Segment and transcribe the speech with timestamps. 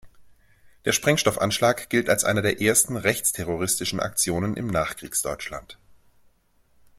[0.83, 5.77] Der Sprengstoffanschlag gilt als einer der ersten rechtsterroristischen Aktionen im Nachkriegsdeutschland.